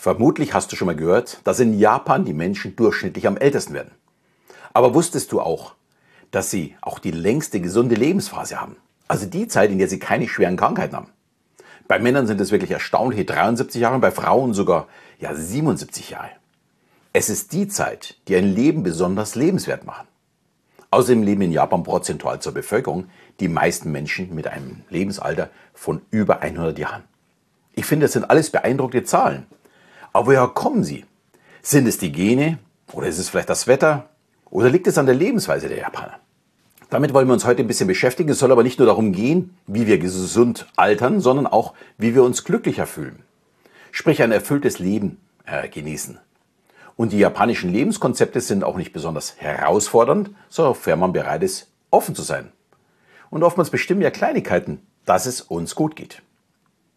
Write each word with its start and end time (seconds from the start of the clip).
Vermutlich 0.00 0.54
hast 0.54 0.72
du 0.72 0.76
schon 0.76 0.86
mal 0.86 0.96
gehört, 0.96 1.42
dass 1.44 1.60
in 1.60 1.78
Japan 1.78 2.24
die 2.24 2.32
Menschen 2.32 2.74
durchschnittlich 2.74 3.26
am 3.26 3.36
ältesten 3.36 3.74
werden. 3.74 3.90
Aber 4.72 4.94
wusstest 4.94 5.30
du 5.30 5.42
auch, 5.42 5.74
dass 6.30 6.50
sie 6.50 6.74
auch 6.80 6.98
die 6.98 7.10
längste 7.10 7.60
gesunde 7.60 7.96
Lebensphase 7.96 8.58
haben? 8.58 8.76
Also 9.08 9.26
die 9.26 9.46
Zeit, 9.46 9.70
in 9.70 9.76
der 9.76 9.88
sie 9.88 9.98
keine 9.98 10.26
schweren 10.26 10.56
Krankheiten 10.56 10.96
haben. 10.96 11.10
Bei 11.86 11.98
Männern 11.98 12.26
sind 12.26 12.40
es 12.40 12.50
wirklich 12.50 12.70
erstaunliche 12.70 13.26
73 13.26 13.78
Jahre, 13.78 13.98
bei 13.98 14.10
Frauen 14.10 14.54
sogar 14.54 14.88
ja 15.18 15.34
77 15.34 16.08
Jahre. 16.08 16.30
Es 17.12 17.28
ist 17.28 17.52
die 17.52 17.68
Zeit, 17.68 18.16
die 18.26 18.36
ein 18.36 18.54
Leben 18.54 18.82
besonders 18.82 19.34
lebenswert 19.34 19.84
machen. 19.84 20.08
Außerdem 20.90 21.24
leben 21.24 21.42
in 21.42 21.52
Japan 21.52 21.82
prozentual 21.82 22.40
zur 22.40 22.54
Bevölkerung 22.54 23.10
die 23.38 23.48
meisten 23.48 23.92
Menschen 23.92 24.34
mit 24.34 24.46
einem 24.46 24.80
Lebensalter 24.88 25.50
von 25.74 26.00
über 26.10 26.40
100 26.40 26.78
Jahren. 26.78 27.02
Ich 27.74 27.84
finde, 27.84 28.06
das 28.06 28.14
sind 28.14 28.30
alles 28.30 28.48
beeindruckende 28.48 29.04
Zahlen. 29.04 29.44
Aber 30.12 30.26
woher 30.26 30.48
kommen 30.48 30.84
sie? 30.84 31.04
Sind 31.62 31.86
es 31.86 31.98
die 31.98 32.12
Gene 32.12 32.58
oder 32.92 33.06
ist 33.06 33.18
es 33.18 33.28
vielleicht 33.28 33.50
das 33.50 33.66
Wetter 33.66 34.08
oder 34.50 34.70
liegt 34.70 34.86
es 34.86 34.98
an 34.98 35.06
der 35.06 35.14
Lebensweise 35.14 35.68
der 35.68 35.78
Japaner? 35.78 36.18
Damit 36.90 37.14
wollen 37.14 37.28
wir 37.28 37.34
uns 37.34 37.44
heute 37.44 37.62
ein 37.62 37.68
bisschen 37.68 37.86
beschäftigen. 37.86 38.30
Es 38.30 38.40
soll 38.40 38.50
aber 38.50 38.64
nicht 38.64 38.80
nur 38.80 38.86
darum 38.86 39.12
gehen, 39.12 39.56
wie 39.68 39.86
wir 39.86 39.98
gesund 39.98 40.66
altern, 40.74 41.20
sondern 41.20 41.46
auch, 41.46 41.74
wie 41.98 42.16
wir 42.16 42.24
uns 42.24 42.42
glücklicher 42.44 42.86
fühlen. 42.86 43.22
Sprich, 43.92 44.22
ein 44.22 44.32
erfülltes 44.32 44.80
Leben 44.80 45.18
äh, 45.46 45.68
genießen. 45.68 46.18
Und 46.96 47.12
die 47.12 47.18
japanischen 47.18 47.72
Lebenskonzepte 47.72 48.40
sind 48.40 48.64
auch 48.64 48.76
nicht 48.76 48.92
besonders 48.92 49.36
herausfordernd, 49.38 50.30
sofern 50.48 50.98
man 50.98 51.12
bereit 51.12 51.44
ist, 51.44 51.70
offen 51.90 52.14
zu 52.14 52.22
sein. 52.22 52.52
Und 53.30 53.44
oftmals 53.44 53.70
bestimmen 53.70 54.02
ja 54.02 54.10
Kleinigkeiten, 54.10 54.80
dass 55.06 55.26
es 55.26 55.40
uns 55.40 55.76
gut 55.76 55.94
geht. 55.94 56.22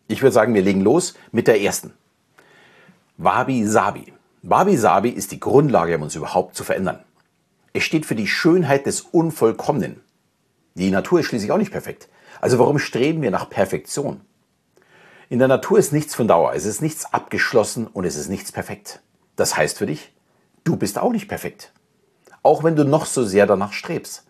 Ich 0.07 0.21
würde 0.21 0.33
sagen, 0.33 0.55
wir 0.55 0.63
legen 0.63 0.81
los 0.81 1.13
mit 1.31 1.47
der 1.47 1.61
ersten. 1.61 1.93
Wabi 3.17 3.63
Sabi. 3.67 4.11
Wabi 4.41 4.75
Sabi 4.75 5.09
ist 5.09 5.31
die 5.31 5.39
Grundlage, 5.39 5.95
um 5.97 6.01
uns 6.01 6.15
überhaupt 6.15 6.55
zu 6.55 6.63
verändern. 6.63 7.03
Es 7.71 7.83
steht 7.83 8.07
für 8.07 8.15
die 8.15 8.27
Schönheit 8.27 8.87
des 8.87 9.01
Unvollkommenen. 9.01 10.01
Die 10.73 10.89
Natur 10.89 11.19
ist 11.19 11.27
schließlich 11.27 11.51
auch 11.51 11.59
nicht 11.59 11.71
perfekt. 11.71 12.09
Also 12.41 12.57
warum 12.57 12.79
streben 12.79 13.21
wir 13.21 13.29
nach 13.29 13.51
Perfektion? 13.51 14.21
In 15.29 15.37
der 15.37 15.47
Natur 15.47 15.77
ist 15.77 15.93
nichts 15.93 16.15
von 16.15 16.27
Dauer, 16.27 16.53
es 16.55 16.65
ist 16.65 16.81
nichts 16.81 17.13
abgeschlossen 17.13 17.85
und 17.85 18.05
es 18.05 18.15
ist 18.15 18.29
nichts 18.29 18.51
perfekt. 18.51 19.01
Das 19.35 19.55
heißt 19.55 19.77
für 19.77 19.85
dich, 19.85 20.11
du 20.63 20.75
bist 20.75 20.97
auch 20.97 21.11
nicht 21.11 21.27
perfekt. 21.27 21.71
Auch 22.41 22.63
wenn 22.63 22.75
du 22.75 22.83
noch 22.83 23.05
so 23.05 23.23
sehr 23.23 23.45
danach 23.45 23.73
strebst. 23.73 24.25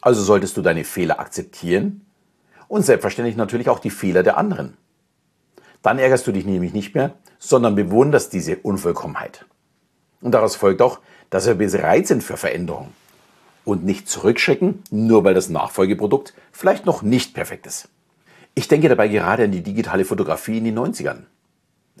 Also 0.00 0.20
solltest 0.20 0.56
du 0.56 0.62
deine 0.62 0.82
Fehler 0.82 1.20
akzeptieren 1.20 2.04
und 2.66 2.82
selbstverständlich 2.82 3.36
natürlich 3.36 3.68
auch 3.68 3.78
die 3.78 3.90
Fehler 3.90 4.24
der 4.24 4.36
anderen. 4.36 4.76
Dann 5.86 6.00
ärgerst 6.00 6.26
du 6.26 6.32
dich 6.32 6.44
nämlich 6.44 6.72
nicht 6.72 6.96
mehr, 6.96 7.12
sondern 7.38 7.76
bewunderst 7.76 8.32
diese 8.32 8.56
Unvollkommenheit. 8.56 9.46
Und 10.20 10.32
daraus 10.32 10.56
folgt 10.56 10.82
auch, 10.82 10.98
dass 11.30 11.46
wir 11.46 11.54
bereit 11.54 12.08
sind 12.08 12.24
für 12.24 12.36
Veränderung 12.36 12.88
und 13.64 13.84
nicht 13.84 14.08
zurückschrecken, 14.08 14.82
nur 14.90 15.22
weil 15.22 15.34
das 15.34 15.48
Nachfolgeprodukt 15.48 16.34
vielleicht 16.50 16.86
noch 16.86 17.02
nicht 17.02 17.34
perfekt 17.34 17.68
ist. 17.68 17.88
Ich 18.56 18.66
denke 18.66 18.88
dabei 18.88 19.06
gerade 19.06 19.44
an 19.44 19.52
die 19.52 19.62
digitale 19.62 20.04
Fotografie 20.04 20.58
in 20.58 20.64
den 20.64 20.76
90ern. 20.76 21.18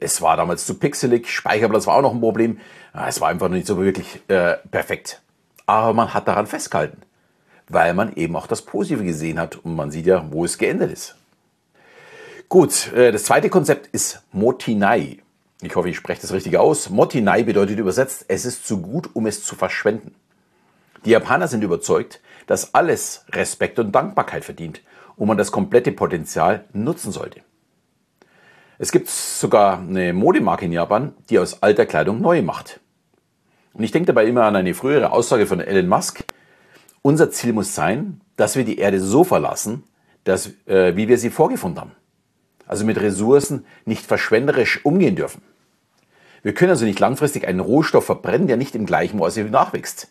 Es 0.00 0.20
war 0.20 0.36
damals 0.36 0.66
zu 0.66 0.74
pixelig, 0.74 1.30
Speicherplatz 1.30 1.86
war 1.86 1.94
auch 1.94 2.02
noch 2.02 2.14
ein 2.14 2.20
Problem. 2.20 2.58
Es 3.06 3.20
war 3.20 3.28
einfach 3.28 3.48
nicht 3.48 3.68
so 3.68 3.78
wirklich 3.78 4.20
äh, 4.26 4.56
perfekt. 4.68 5.22
Aber 5.66 5.92
man 5.92 6.12
hat 6.12 6.26
daran 6.26 6.48
festgehalten, 6.48 7.02
weil 7.68 7.94
man 7.94 8.16
eben 8.16 8.34
auch 8.34 8.48
das 8.48 8.62
Positive 8.62 9.04
gesehen 9.04 9.38
hat 9.38 9.54
und 9.54 9.76
man 9.76 9.92
sieht 9.92 10.06
ja, 10.06 10.26
wo 10.32 10.44
es 10.44 10.58
geendet 10.58 10.90
ist. 10.90 11.14
Gut, 12.48 12.92
äh, 12.92 13.10
das 13.10 13.24
zweite 13.24 13.50
Konzept 13.50 13.88
ist 13.88 14.22
Motinai. 14.30 15.18
Ich 15.62 15.74
hoffe, 15.74 15.88
ich 15.88 15.96
spreche 15.96 16.20
das 16.20 16.32
richtig 16.32 16.56
aus. 16.58 16.90
Motinai 16.90 17.42
bedeutet 17.42 17.80
übersetzt, 17.80 18.26
es 18.28 18.44
ist 18.44 18.64
zu 18.64 18.80
gut, 18.80 19.10
um 19.14 19.26
es 19.26 19.42
zu 19.42 19.56
verschwenden. 19.56 20.14
Die 21.04 21.10
Japaner 21.10 21.48
sind 21.48 21.64
überzeugt, 21.64 22.20
dass 22.46 22.72
alles 22.72 23.24
Respekt 23.30 23.80
und 23.80 23.90
Dankbarkeit 23.90 24.44
verdient 24.44 24.80
und 25.16 25.26
man 25.26 25.38
das 25.38 25.50
komplette 25.50 25.90
Potenzial 25.90 26.64
nutzen 26.72 27.10
sollte. 27.10 27.40
Es 28.78 28.92
gibt 28.92 29.08
sogar 29.08 29.80
eine 29.80 30.12
Modemarke 30.12 30.66
in 30.66 30.72
Japan, 30.72 31.14
die 31.28 31.40
aus 31.40 31.64
alter 31.64 31.84
Kleidung 31.84 32.20
neu 32.20 32.42
macht. 32.42 32.78
Und 33.72 33.82
ich 33.82 33.90
denke 33.90 34.06
dabei 34.06 34.24
immer 34.26 34.44
an 34.44 34.54
eine 34.54 34.74
frühere 34.74 35.10
Aussage 35.10 35.46
von 35.46 35.60
Elon 35.60 35.88
Musk. 35.88 36.22
Unser 37.02 37.30
Ziel 37.32 37.52
muss 37.52 37.74
sein, 37.74 38.20
dass 38.36 38.54
wir 38.54 38.64
die 38.64 38.78
Erde 38.78 39.00
so 39.00 39.24
verlassen, 39.24 39.82
dass, 40.22 40.50
äh, 40.66 40.94
wie 40.94 41.08
wir 41.08 41.18
sie 41.18 41.30
vorgefunden 41.30 41.80
haben 41.80 41.92
also 42.66 42.84
mit 42.84 43.00
Ressourcen, 43.00 43.64
nicht 43.84 44.04
verschwenderisch 44.04 44.84
umgehen 44.84 45.16
dürfen. 45.16 45.42
Wir 46.42 46.54
können 46.54 46.70
also 46.70 46.84
nicht 46.84 47.00
langfristig 47.00 47.46
einen 47.46 47.60
Rohstoff 47.60 48.06
verbrennen, 48.06 48.46
der 48.46 48.56
nicht 48.56 48.74
im 48.74 48.86
gleichen 48.86 49.18
Maße 49.18 49.42
nachwächst. 49.44 50.08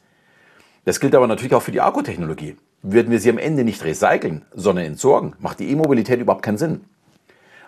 Das 0.84 1.00
gilt 1.00 1.16
aber 1.16 1.28
natürlich 1.28 1.54
auch 1.54 1.62
für 1.62 1.72
die 1.72 1.82
Akkutechnologie. 1.82 2.58
Würden 2.82 3.12
wir 3.12 3.20
sie 3.20 3.30
am 3.30 3.38
Ende 3.38 3.64
nicht 3.64 3.84
recyceln, 3.84 4.46
sondern 4.54 4.86
entsorgen, 4.86 5.36
macht 5.40 5.60
die 5.60 5.70
E-Mobilität 5.72 6.20
überhaupt 6.20 6.44
keinen 6.44 6.58
Sinn. 6.58 6.82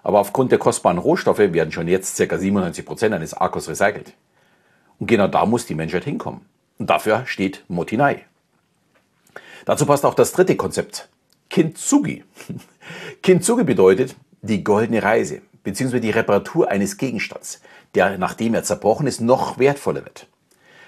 Aber 0.03 0.19
aufgrund 0.19 0.51
der 0.51 0.59
kostbaren 0.59 0.99
Rohstoffe 0.99 1.39
werden 1.39 1.71
schon 1.71 1.87
jetzt 1.87 2.17
ca. 2.17 2.37
97 2.37 2.85
Prozent 2.85 3.15
eines 3.15 3.33
Akkus 3.33 3.67
recycelt. 3.67 4.13
Und 4.99 5.07
genau 5.07 5.27
da 5.27 5.45
muss 5.45 5.65
die 5.65 5.75
Menschheit 5.75 6.03
hinkommen. 6.03 6.41
Und 6.77 6.89
dafür 6.89 7.25
steht 7.25 7.63
Motinai. 7.67 8.25
Dazu 9.65 9.85
passt 9.85 10.05
auch 10.05 10.13
das 10.13 10.31
dritte 10.31 10.55
Konzept, 10.55 11.09
Kintsugi. 11.49 12.23
Kintsugi 13.23 13.63
bedeutet, 13.63 14.15
die 14.41 14.63
goldene 14.63 15.03
Reise 15.03 15.41
bzw. 15.63 15.99
die 15.99 16.11
Reparatur 16.11 16.69
eines 16.69 16.97
Gegenstands, 16.97 17.61
der 17.95 18.17
nachdem 18.17 18.53
er 18.53 18.63
zerbrochen 18.63 19.07
ist, 19.07 19.21
noch 19.21 19.59
wertvoller 19.59 20.05
wird. 20.05 20.27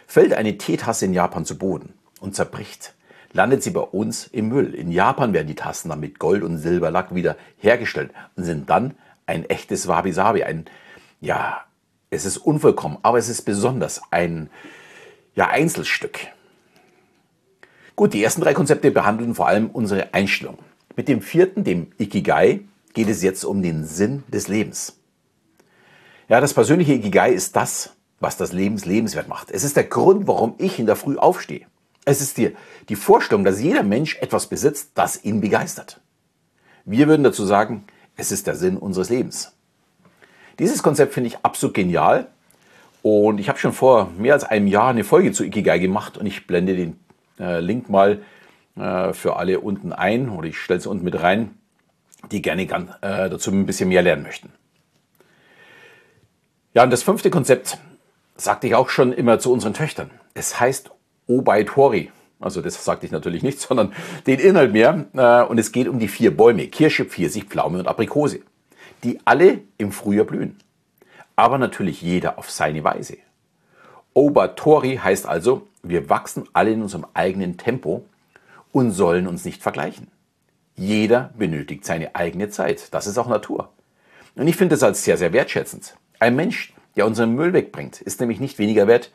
Fällt 0.07 0.33
eine 0.33 0.57
Teetasse 0.57 1.05
in 1.05 1.13
Japan 1.13 1.45
zu 1.45 1.57
Boden 1.57 1.93
und 2.19 2.35
zerbricht, 2.35 2.93
landet 3.33 3.63
sie 3.63 3.71
bei 3.71 3.81
uns 3.81 4.27
im 4.27 4.49
Müll. 4.49 4.73
In 4.73 4.91
Japan 4.91 5.33
werden 5.33 5.47
die 5.47 5.55
Tassen 5.55 5.89
dann 5.89 5.99
mit 5.99 6.19
Gold- 6.19 6.43
und 6.43 6.57
Silberlack 6.57 7.13
wieder 7.13 7.35
hergestellt 7.57 8.11
und 8.35 8.43
sind 8.43 8.69
dann 8.69 8.95
ein 9.25 9.45
echtes 9.45 9.87
Wabi-Sabi. 9.87 10.43
Ein, 10.43 10.65
ja, 11.21 11.61
es 12.09 12.25
ist 12.25 12.37
unvollkommen, 12.37 12.97
aber 13.03 13.19
es 13.19 13.29
ist 13.29 13.43
besonders 13.43 14.01
ein 14.11 14.49
ja, 15.35 15.47
Einzelstück. 15.47 16.19
Gut, 17.95 18.13
die 18.13 18.23
ersten 18.23 18.41
drei 18.41 18.53
Konzepte 18.53 18.91
behandeln 18.91 19.35
vor 19.35 19.47
allem 19.47 19.69
unsere 19.69 20.13
Einstellung. 20.13 20.57
Mit 20.95 21.07
dem 21.07 21.21
vierten, 21.21 21.63
dem 21.63 21.91
Ikigai, 21.97 22.61
geht 22.93 23.09
es 23.09 23.21
jetzt 23.23 23.43
um 23.43 23.61
den 23.61 23.85
Sinn 23.85 24.23
des 24.27 24.47
Lebens. 24.47 24.97
Ja, 26.27 26.39
das 26.39 26.53
persönliche 26.53 26.93
Ikigai 26.93 27.31
ist 27.31 27.55
das, 27.55 27.95
was 28.19 28.37
das 28.37 28.53
Leben 28.53 28.77
lebenswert 28.77 29.27
macht. 29.27 29.51
Es 29.51 29.63
ist 29.63 29.75
der 29.75 29.85
Grund, 29.85 30.27
warum 30.27 30.55
ich 30.57 30.79
in 30.79 30.85
der 30.85 30.95
Früh 30.95 31.17
aufstehe. 31.17 31.65
Es 32.05 32.21
ist 32.21 32.37
die, 32.37 32.55
die 32.89 32.95
Vorstellung, 32.95 33.43
dass 33.43 33.61
jeder 33.61 33.83
Mensch 33.83 34.17
etwas 34.17 34.47
besitzt, 34.47 34.91
das 34.95 35.23
ihn 35.23 35.41
begeistert. 35.41 36.01
Wir 36.85 37.07
würden 37.07 37.23
dazu 37.23 37.45
sagen, 37.45 37.85
es 38.15 38.31
ist 38.31 38.47
der 38.47 38.55
Sinn 38.55 38.77
unseres 38.77 39.09
Lebens. 39.09 39.53
Dieses 40.57 40.83
Konzept 40.83 41.13
finde 41.13 41.27
ich 41.29 41.37
absolut 41.43 41.73
genial 41.73 42.27
und 43.01 43.39
ich 43.39 43.47
habe 43.47 43.59
schon 43.59 43.73
vor 43.73 44.09
mehr 44.17 44.33
als 44.33 44.43
einem 44.43 44.67
Jahr 44.67 44.89
eine 44.89 45.03
Folge 45.03 45.31
zu 45.31 45.43
Ikigai 45.43 45.79
gemacht 45.79 46.17
und 46.17 46.25
ich 46.25 46.47
blende 46.47 46.75
den 46.75 46.99
äh, 47.39 47.59
Link 47.59 47.89
mal 47.89 48.21
äh, 48.75 49.13
für 49.13 49.37
alle 49.37 49.61
unten 49.61 49.93
ein 49.93 50.29
oder 50.29 50.47
ich 50.47 50.57
stelle 50.57 50.79
es 50.79 50.87
unten 50.87 51.05
mit 51.05 51.21
rein 51.21 51.58
die 52.31 52.41
gerne 52.41 52.65
gern, 52.65 52.93
äh, 53.01 53.29
dazu 53.29 53.51
ein 53.51 53.65
bisschen 53.65 53.89
mehr 53.89 54.01
lernen 54.01 54.23
möchten. 54.23 54.51
Ja, 56.73 56.83
und 56.83 56.91
das 56.91 57.03
fünfte 57.03 57.29
Konzept 57.29 57.77
sagte 58.35 58.67
ich 58.67 58.75
auch 58.75 58.89
schon 58.89 59.11
immer 59.11 59.39
zu 59.39 59.51
unseren 59.51 59.73
Töchtern. 59.73 60.11
Es 60.33 60.59
heißt 60.59 60.91
Obaitori. 61.27 62.11
Also 62.39 62.61
das 62.61 62.83
sagte 62.83 63.05
ich 63.05 63.11
natürlich 63.11 63.43
nicht, 63.43 63.59
sondern 63.67 63.93
den 64.27 64.39
Inhalt 64.39 64.71
mehr. 64.71 65.05
Äh, 65.13 65.49
und 65.49 65.57
es 65.57 65.71
geht 65.71 65.87
um 65.87 65.99
die 65.99 66.07
vier 66.07 66.35
Bäume, 66.35 66.67
Kirsche, 66.67 67.05
Pfirsich, 67.05 67.45
Pflaume 67.45 67.79
und 67.79 67.87
Aprikose, 67.87 68.41
die 69.03 69.19
alle 69.25 69.61
im 69.77 69.91
Frühjahr 69.91 70.25
blühen. 70.25 70.57
Aber 71.35 71.57
natürlich 71.57 72.01
jeder 72.01 72.37
auf 72.37 72.51
seine 72.51 72.83
Weise. 72.83 73.17
Obatori 74.13 74.97
heißt 74.97 75.25
also, 75.25 75.67
wir 75.83 76.09
wachsen 76.09 76.43
alle 76.53 76.71
in 76.71 76.81
unserem 76.81 77.05
eigenen 77.13 77.57
Tempo 77.57 78.05
und 78.71 78.91
sollen 78.91 79.27
uns 79.27 79.45
nicht 79.45 79.61
vergleichen. 79.61 80.07
Jeder 80.79 81.31
benötigt 81.37 81.83
seine 81.83 82.15
eigene 82.15 82.49
Zeit. 82.49 82.93
Das 82.93 83.05
ist 83.05 83.17
auch 83.17 83.27
Natur. 83.27 83.67
Und 84.35 84.47
ich 84.47 84.55
finde 84.55 84.75
das 84.75 84.83
als 84.83 85.03
sehr, 85.03 85.17
sehr 85.17 85.33
wertschätzend. 85.33 85.97
Ein 86.19 86.37
Mensch, 86.37 86.73
der 86.95 87.05
unseren 87.05 87.35
Müll 87.35 87.51
wegbringt, 87.51 87.99
ist 87.99 88.21
nämlich 88.21 88.39
nicht 88.39 88.59
weniger 88.59 88.87
wert 88.87 89.11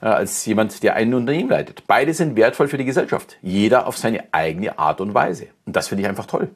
äh, 0.00 0.06
als 0.06 0.46
jemand, 0.46 0.82
der 0.82 0.94
ein 0.94 1.12
Unternehmen 1.12 1.50
leitet. 1.50 1.86
Beide 1.86 2.14
sind 2.14 2.34
wertvoll 2.34 2.66
für 2.66 2.78
die 2.78 2.86
Gesellschaft. 2.86 3.36
Jeder 3.42 3.86
auf 3.86 3.98
seine 3.98 4.24
eigene 4.32 4.78
Art 4.78 5.02
und 5.02 5.12
Weise. 5.12 5.48
Und 5.66 5.76
das 5.76 5.88
finde 5.88 6.02
ich 6.02 6.08
einfach 6.08 6.24
toll. 6.24 6.48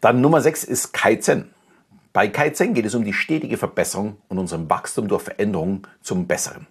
Dann 0.00 0.20
Nummer 0.20 0.40
6 0.40 0.62
ist 0.62 0.92
Kaizen. 0.92 1.52
Bei 2.12 2.28
Kaizen 2.28 2.72
geht 2.72 2.86
es 2.86 2.94
um 2.94 3.02
die 3.02 3.12
stetige 3.12 3.56
Verbesserung 3.56 4.18
und 4.28 4.38
unserem 4.38 4.70
Wachstum 4.70 5.08
durch 5.08 5.22
Veränderungen 5.22 5.82
zum 6.02 6.28
Besseren. 6.28 6.68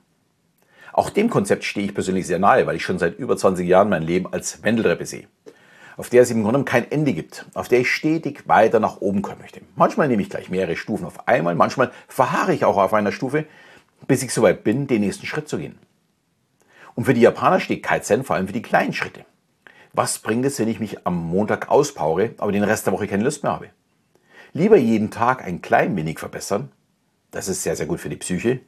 Auch 0.93 1.09
dem 1.09 1.29
Konzept 1.29 1.65
stehe 1.65 1.87
ich 1.87 1.93
persönlich 1.93 2.25
sehr 2.25 2.39
nahe, 2.39 2.65
weil 2.65 2.77
ich 2.77 2.83
schon 2.83 2.99
seit 2.99 3.19
über 3.19 3.35
20 3.35 3.67
Jahren 3.67 3.89
mein 3.89 4.03
Leben 4.03 4.31
als 4.31 4.63
Wendeltreppe 4.63 5.05
sehe. 5.05 5.27
Auf 5.97 6.09
der 6.09 6.23
es 6.23 6.31
im 6.31 6.43
Grunde 6.43 6.63
kein 6.63 6.89
Ende 6.91 7.13
gibt, 7.13 7.45
auf 7.53 7.67
der 7.67 7.79
ich 7.79 7.91
stetig 7.91 8.47
weiter 8.47 8.79
nach 8.79 9.01
oben 9.01 9.21
kommen 9.21 9.41
möchte. 9.41 9.61
Manchmal 9.75 10.07
nehme 10.07 10.21
ich 10.21 10.29
gleich 10.29 10.49
mehrere 10.49 10.75
Stufen 10.75 11.05
auf 11.05 11.27
einmal, 11.27 11.55
manchmal 11.55 11.91
verharre 12.07 12.53
ich 12.53 12.65
auch 12.65 12.77
auf 12.77 12.93
einer 12.93 13.11
Stufe, 13.11 13.45
bis 14.07 14.23
ich 14.23 14.33
soweit 14.33 14.63
bin, 14.63 14.87
den 14.87 15.01
nächsten 15.01 15.25
Schritt 15.25 15.47
zu 15.47 15.57
gehen. 15.57 15.77
Und 16.95 17.05
für 17.05 17.13
die 17.13 17.21
Japaner 17.21 17.59
steht 17.59 17.83
Kaizen 17.83 18.23
vor 18.23 18.35
allem 18.35 18.47
für 18.47 18.53
die 18.53 18.61
kleinen 18.61 18.93
Schritte. 18.93 19.25
Was 19.93 20.19
bringt 20.19 20.45
es, 20.45 20.59
wenn 20.59 20.67
ich 20.67 20.79
mich 20.79 21.05
am 21.05 21.15
Montag 21.15 21.69
auspowere, 21.69 22.31
aber 22.37 22.51
den 22.51 22.63
Rest 22.63 22.85
der 22.85 22.93
Woche 22.93 23.07
keine 23.07 23.23
Lust 23.23 23.43
mehr 23.43 23.53
habe? 23.53 23.69
Lieber 24.53 24.77
jeden 24.77 25.11
Tag 25.11 25.43
ein 25.43 25.61
klein 25.61 25.95
wenig 25.95 26.19
verbessern. 26.19 26.71
Das 27.31 27.47
ist 27.47 27.63
sehr, 27.63 27.75
sehr 27.75 27.85
gut 27.85 27.99
für 27.99 28.09
die 28.09 28.15
Psyche. 28.15 28.59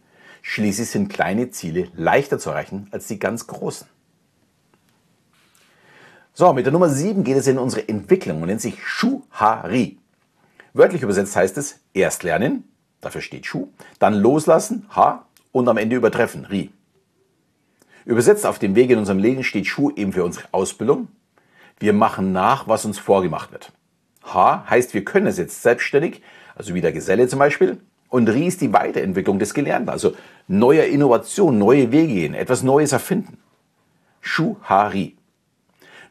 Schließlich 0.42 0.90
sind 0.90 1.10
kleine 1.10 1.50
Ziele 1.50 1.90
leichter 1.96 2.40
zu 2.40 2.50
erreichen 2.50 2.88
als 2.92 3.08
die 3.08 3.20
ganz 3.20 3.48
großen. 3.48 3.88
So, 6.40 6.54
mit 6.54 6.68
der 6.68 6.72
Nummer 6.72 6.88
7 6.88 7.24
geht 7.24 7.36
es 7.36 7.48
in 7.48 7.58
unsere 7.58 7.90
Entwicklung 7.90 8.44
und 8.44 8.48
nennt 8.48 8.62
sich 8.62 8.78
Shuhari. 8.86 9.98
Wörtlich 10.72 11.02
übersetzt 11.02 11.36
heißt 11.36 11.58
es 11.58 11.80
erst 11.96 12.22
lernen, 12.22 12.64
dafür 13.02 13.22
steht 13.22 13.48
Shu, 13.48 13.70
dann 13.98 14.14
loslassen, 14.14 14.86
Ha, 14.96 15.26
und 15.52 15.68
am 15.68 15.78
Ende 15.78 15.96
übertreffen, 15.96 16.46
Ri. 16.46 16.70
Übersetzt 18.06 18.46
auf 18.46 18.60
dem 18.60 18.76
Weg 18.76 18.92
in 18.92 19.00
unserem 19.00 19.18
Leben 19.18 19.44
steht 19.44 19.66
Shu 19.66 19.90
eben 19.96 20.14
für 20.14 20.24
unsere 20.24 20.48
Ausbildung. 20.52 21.08
Wir 21.80 21.94
machen 21.94 22.34
nach, 22.34 22.68
was 22.68 22.86
uns 22.86 23.00
vorgemacht 23.00 23.52
wird. 23.52 23.72
Ha 24.26 24.64
heißt, 24.70 24.94
wir 24.94 25.04
können 25.04 25.26
es 25.26 25.40
jetzt 25.40 25.64
selbstständig, 25.64 26.22
also 26.54 26.76
wie 26.76 26.82
der 26.82 26.94
Geselle 26.94 27.28
zum 27.28 27.40
Beispiel. 27.40 27.80
Und 28.10 28.30
Ri 28.30 28.46
ist 28.46 28.62
die 28.62 28.74
Weiterentwicklung 28.74 29.40
des 29.40 29.56
Gelernten, 29.56 29.90
also 29.90 30.14
neue 30.48 30.84
Innovation, 30.84 31.58
neue 31.58 31.92
Wege 31.92 32.14
gehen, 32.14 32.36
etwas 32.36 32.62
Neues 32.62 32.92
erfinden. 32.92 33.40
Shu 34.22 34.58
Ha 34.70 34.90
Ri. 34.90 35.17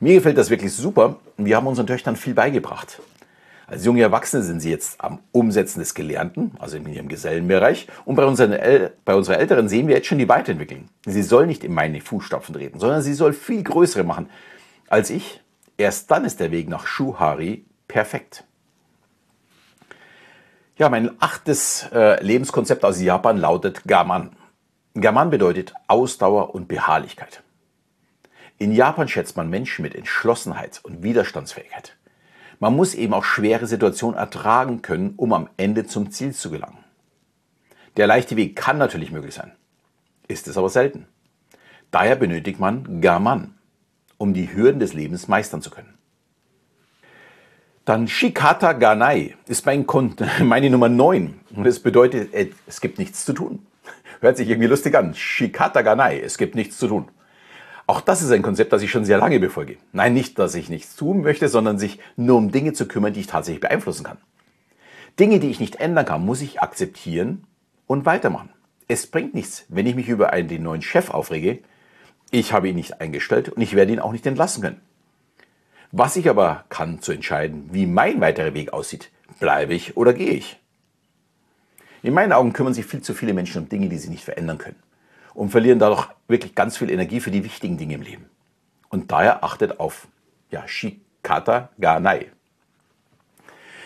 Mir 0.00 0.14
gefällt 0.14 0.38
das 0.38 0.50
wirklich 0.50 0.72
super 0.72 1.16
wir 1.36 1.56
haben 1.56 1.66
unseren 1.66 1.86
Töchtern 1.86 2.16
viel 2.16 2.34
beigebracht. 2.34 3.00
Als 3.66 3.84
junge 3.84 4.02
Erwachsene 4.02 4.42
sind 4.42 4.60
sie 4.60 4.70
jetzt 4.70 5.00
am 5.00 5.18
Umsetzen 5.32 5.80
des 5.80 5.94
Gelernten, 5.94 6.52
also 6.58 6.76
in 6.76 6.86
ihrem 6.86 7.08
Gesellenbereich. 7.08 7.88
Und 8.04 8.14
bei, 8.14 8.24
unseren 8.24 8.56
bei 9.04 9.14
unserer 9.14 9.38
Älteren 9.38 9.68
sehen 9.68 9.88
wir 9.88 9.96
jetzt 9.96 10.06
schon 10.06 10.18
die 10.18 10.28
Weiterentwicklung. 10.28 10.88
Sie 11.04 11.22
soll 11.22 11.46
nicht 11.46 11.64
in 11.64 11.74
meine 11.74 12.00
Fußstapfen 12.00 12.54
treten, 12.54 12.78
sondern 12.78 13.02
sie 13.02 13.14
soll 13.14 13.32
viel 13.32 13.62
größere 13.62 14.04
machen 14.04 14.30
als 14.88 15.10
ich. 15.10 15.40
Erst 15.76 16.10
dann 16.10 16.24
ist 16.24 16.38
der 16.38 16.52
Weg 16.52 16.68
nach 16.68 16.86
Shuhari 16.86 17.64
perfekt. 17.88 18.44
Ja, 20.78 20.88
mein 20.88 21.10
achtes 21.20 21.88
äh, 21.92 22.22
Lebenskonzept 22.22 22.84
aus 22.84 23.00
Japan 23.00 23.36
lautet 23.36 23.82
Gaman. 23.84 24.36
Gaman 24.94 25.30
bedeutet 25.30 25.74
Ausdauer 25.88 26.54
und 26.54 26.68
Beharrlichkeit. 26.68 27.42
In 28.58 28.72
Japan 28.72 29.08
schätzt 29.08 29.36
man 29.36 29.50
Menschen 29.50 29.82
mit 29.82 29.94
Entschlossenheit 29.94 30.80
und 30.82 31.02
Widerstandsfähigkeit. 31.02 31.96
Man 32.58 32.74
muss 32.74 32.94
eben 32.94 33.12
auch 33.12 33.24
schwere 33.24 33.66
Situationen 33.66 34.18
ertragen 34.18 34.80
können, 34.80 35.12
um 35.16 35.34
am 35.34 35.50
Ende 35.58 35.86
zum 35.86 36.10
Ziel 36.10 36.32
zu 36.32 36.50
gelangen. 36.50 36.78
Der 37.98 38.06
leichte 38.06 38.36
Weg 38.36 38.56
kann 38.56 38.78
natürlich 38.78 39.10
möglich 39.10 39.34
sein, 39.34 39.52
ist 40.28 40.48
es 40.48 40.56
aber 40.56 40.70
selten. 40.70 41.06
Daher 41.90 42.16
benötigt 42.16 42.58
man 42.58 43.00
Gaman, 43.00 43.54
um 44.16 44.32
die 44.32 44.54
Hürden 44.54 44.80
des 44.80 44.94
Lebens 44.94 45.28
meistern 45.28 45.60
zu 45.60 45.70
können. 45.70 45.94
Dann 47.84 48.08
Shikata 48.08 48.72
Ganai 48.72 49.36
ist 49.46 49.64
mein 49.66 49.86
meine 50.42 50.70
Nummer 50.70 50.88
9 50.88 51.40
und 51.54 51.66
es 51.66 51.80
bedeutet, 51.80 52.34
äh, 52.34 52.50
es 52.66 52.80
gibt 52.80 52.98
nichts 52.98 53.24
zu 53.24 53.32
tun. 53.32 53.66
Hört 54.20 54.38
sich 54.38 54.48
irgendwie 54.48 54.68
lustig 54.68 54.94
an. 54.96 55.14
Shikata 55.14 55.82
Ganai, 55.82 56.20
es 56.20 56.38
gibt 56.38 56.54
nichts 56.54 56.78
zu 56.78 56.88
tun. 56.88 57.08
Auch 57.86 58.00
das 58.00 58.20
ist 58.20 58.32
ein 58.32 58.42
Konzept, 58.42 58.72
das 58.72 58.82
ich 58.82 58.90
schon 58.90 59.04
sehr 59.04 59.18
lange 59.18 59.38
befolge. 59.38 59.76
Nein, 59.92 60.12
nicht, 60.12 60.38
dass 60.40 60.56
ich 60.56 60.68
nichts 60.68 60.96
tun 60.96 61.22
möchte, 61.22 61.48
sondern 61.48 61.78
sich 61.78 62.00
nur 62.16 62.36
um 62.36 62.50
Dinge 62.50 62.72
zu 62.72 62.88
kümmern, 62.88 63.12
die 63.12 63.20
ich 63.20 63.28
tatsächlich 63.28 63.60
beeinflussen 63.60 64.04
kann. 64.04 64.18
Dinge, 65.20 65.38
die 65.38 65.50
ich 65.50 65.60
nicht 65.60 65.76
ändern 65.76 66.04
kann, 66.04 66.26
muss 66.26 66.40
ich 66.40 66.60
akzeptieren 66.60 67.44
und 67.86 68.04
weitermachen. 68.04 68.50
Es 68.88 69.06
bringt 69.06 69.34
nichts, 69.34 69.66
wenn 69.68 69.86
ich 69.86 69.94
mich 69.94 70.08
über 70.08 70.32
einen, 70.32 70.48
den 70.48 70.64
neuen 70.64 70.82
Chef 70.82 71.10
aufrege. 71.10 71.60
Ich 72.32 72.52
habe 72.52 72.68
ihn 72.68 72.74
nicht 72.74 73.00
eingestellt 73.00 73.50
und 73.50 73.62
ich 73.62 73.74
werde 73.76 73.92
ihn 73.92 74.00
auch 74.00 74.12
nicht 74.12 74.26
entlassen 74.26 74.62
können. 74.62 74.80
Was 75.92 76.16
ich 76.16 76.28
aber 76.28 76.64
kann, 76.68 77.00
zu 77.00 77.12
entscheiden, 77.12 77.68
wie 77.70 77.86
mein 77.86 78.20
weiterer 78.20 78.52
Weg 78.52 78.72
aussieht, 78.72 79.10
bleibe 79.38 79.74
ich 79.74 79.96
oder 79.96 80.12
gehe 80.12 80.30
ich. 80.30 80.58
In 82.02 82.14
meinen 82.14 82.32
Augen 82.32 82.52
kümmern 82.52 82.74
sich 82.74 82.84
viel 82.84 83.00
zu 83.00 83.14
viele 83.14 83.32
Menschen 83.32 83.62
um 83.62 83.68
Dinge, 83.68 83.88
die 83.88 83.98
sie 83.98 84.10
nicht 84.10 84.24
verändern 84.24 84.58
können 84.58 84.76
und 85.36 85.50
verlieren 85.50 85.78
dadurch 85.78 86.08
wirklich 86.28 86.54
ganz 86.54 86.78
viel 86.78 86.90
Energie 86.90 87.20
für 87.20 87.30
die 87.30 87.44
wichtigen 87.44 87.76
Dinge 87.76 87.94
im 87.94 88.02
Leben. 88.02 88.30
Und 88.88 89.12
daher 89.12 89.44
achtet 89.44 89.78
auf 89.78 90.08
ja, 90.50 90.66
Shikata 90.66 91.68
Ganai. 91.78 92.32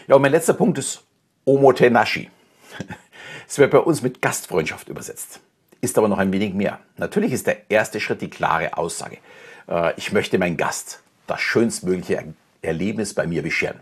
Ja, 0.06 0.14
und 0.14 0.22
mein 0.22 0.30
letzter 0.30 0.54
Punkt 0.54 0.78
ist 0.78 1.04
Omotenashi. 1.44 2.30
Es 3.48 3.58
wird 3.58 3.72
bei 3.72 3.78
uns 3.78 4.00
mit 4.00 4.22
Gastfreundschaft 4.22 4.88
übersetzt. 4.88 5.40
Ist 5.80 5.98
aber 5.98 6.06
noch 6.06 6.18
ein 6.18 6.32
wenig 6.32 6.54
mehr. 6.54 6.78
Natürlich 6.98 7.32
ist 7.32 7.48
der 7.48 7.68
erste 7.68 7.98
Schritt 7.98 8.22
die 8.22 8.30
klare 8.30 8.78
Aussage. 8.78 9.18
Äh, 9.66 9.92
ich 9.96 10.12
möchte 10.12 10.38
meinen 10.38 10.56
Gast 10.56 11.02
das 11.26 11.40
schönstmögliche 11.40 12.32
Erlebnis 12.62 13.12
bei 13.12 13.26
mir 13.26 13.42
bescheren. 13.42 13.80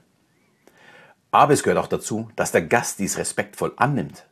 Aber 1.31 1.53
es 1.53 1.62
gehört 1.62 1.79
auch 1.79 1.88
dazu, 1.88 2.31
dass 2.35 2.50
der 2.50 2.62
Gast 2.62 2.99
dies 2.99 3.19
respektvoll 3.19 3.75
annimmt. 3.76 4.25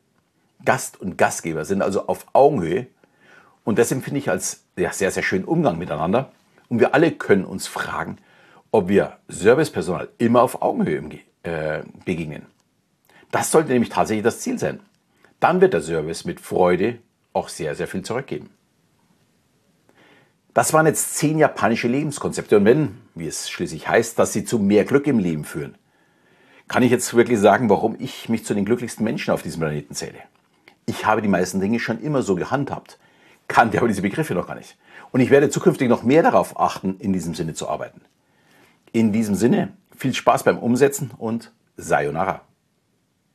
Gast 0.65 0.99
und 0.99 1.19
Gastgeber 1.19 1.67
sind 1.67 1.83
also 1.83 2.07
auf 2.07 2.25
Augenhöhe 2.33 2.87
und 3.67 3.81
das 3.81 3.91
empfinde 3.91 4.21
ich 4.21 4.31
als 4.31 4.65
ja, 4.79 4.93
sehr, 4.93 5.11
sehr 5.11 5.25
schönen 5.25 5.45
Umgang 5.45 5.77
miteinander. 5.77 6.31
Und 6.69 6.79
wir 6.79 6.95
alle 6.95 7.11
können 7.11 7.45
uns 7.45 7.67
fragen, 7.67 8.17
ob 8.71 8.89
wir 8.89 9.19
Servicepersonal 9.27 10.09
immer 10.19 10.41
auf 10.41 10.63
Augenhöhe 10.63 11.03
äh, 11.43 11.83
begegnen. 12.05 12.47
Das 13.33 13.51
sollte 13.51 13.73
nämlich 13.73 13.91
tatsächlich 13.91 14.23
das 14.23 14.39
Ziel 14.39 14.57
sein. 14.57 14.79
Dann 15.41 15.61
wird 15.61 15.75
der 15.75 15.83
Service 15.83 16.25
mit 16.25 16.39
Freude 16.39 17.01
auch 17.33 17.49
sehr, 17.49 17.75
sehr 17.75 17.89
viel 17.89 18.03
zurückgeben. 18.03 18.51
Das 20.55 20.73
waren 20.73 20.87
jetzt 20.87 21.17
zehn 21.17 21.37
japanische 21.37 21.89
Lebenskonzepte. 21.89 22.59
Und 22.59 22.67
wenn, 22.67 22.99
wie 23.17 23.27
es 23.27 23.51
schließlich 23.51 23.89
heißt, 23.89 24.17
dass 24.17 24.33
sie 24.33 24.45
zu 24.45 24.61
mehr 24.61 24.85
Glück 24.85 25.09
im 25.09 25.19
Leben 25.19 25.45
führen, 25.45 25.77
kann 26.69 26.85
ich 26.85 26.93
jetzt 26.93 27.15
wirklich 27.15 27.41
sagen, 27.41 27.69
warum 27.69 27.97
ich 27.99 28.29
mich 28.29 28.45
zu 28.45 28.55
den 28.55 28.65
glücklichsten 28.65 29.03
Menschen 29.03 29.35
auf 29.35 29.43
diesem 29.43 29.59
Planeten 29.59 29.95
zähle. 29.97 30.21
Ich 30.87 31.05
habe 31.05 31.21
die 31.21 31.27
meisten 31.27 31.59
Dinge 31.59 31.81
schon 31.81 32.01
immer 32.01 32.23
so 32.23 32.37
gehandhabt 32.37 33.01
kannte 33.49 33.79
aber 33.79 33.89
diese 33.89 34.03
Begriffe 34.03 34.35
noch 34.35 34.47
gar 34.47 34.57
nicht. 34.57 34.77
Und 35.13 35.21
ich 35.21 35.31
werde 35.31 35.51
zukünftig 35.51 35.89
noch 35.89 36.03
mehr 36.03 36.23
darauf 36.23 36.59
achten, 36.59 36.97
in 36.99 37.13
diesem 37.13 37.35
Sinne 37.35 37.55
zu 37.55 37.69
arbeiten. 37.69 38.01
In 38.93 39.13
diesem 39.13 39.35
Sinne, 39.35 39.73
viel 39.97 40.15
Spaß 40.15 40.45
beim 40.45 40.59
Umsetzen 40.59 41.11
und 41.17 41.53
Sayonara. 41.77 42.43